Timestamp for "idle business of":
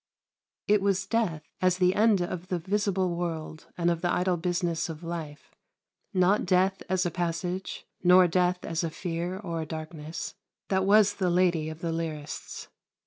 4.11-5.03